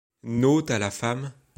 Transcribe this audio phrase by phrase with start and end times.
[0.23, 1.31] N'ôte à la femme